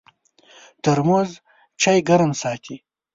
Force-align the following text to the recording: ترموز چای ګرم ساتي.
ترموز 0.83 1.29
چای 1.81 1.99
ګرم 2.09 2.31
ساتي. 2.41 2.75